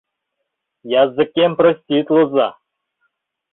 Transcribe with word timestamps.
Языкем 1.03 1.51
проститлыза... 1.59 2.47